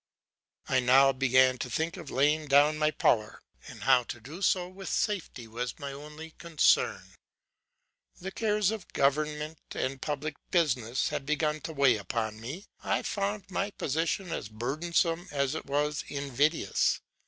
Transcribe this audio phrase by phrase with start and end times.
[0.67, 4.67] 'I now began to think of laying down my power; and how to do so
[4.67, 7.13] with safety was my only concern.
[8.19, 13.51] The cares of government and public business had begun to weigh upon me; I found
[13.51, 16.99] my position as burdensome as it was invidious.